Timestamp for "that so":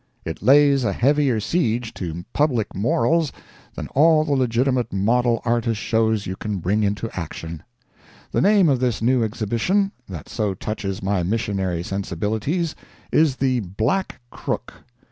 10.09-10.55